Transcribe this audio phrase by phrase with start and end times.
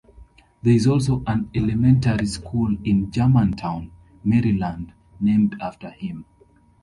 [0.63, 3.91] There is also an elementary school in Germantown,
[4.23, 6.25] Maryland, named after him.